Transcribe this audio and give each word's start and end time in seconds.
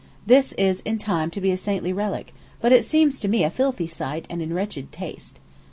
This 0.25 0.51
is 0.53 0.79
in 0.79 0.97
time 0.97 1.29
to 1.29 1.39
be 1.39 1.51
a 1.51 1.57
saintly 1.57 1.93
relic, 1.93 2.33
but 2.59 2.71
it 2.71 2.85
seems 2.85 3.19
to 3.19 3.27
me 3.27 3.43
a 3.43 3.51
filthy 3.51 3.85
sight, 3.85 4.25
and 4.31 4.41
in 4.41 4.51
wretched 4.51 4.91
taste. 4.91 5.39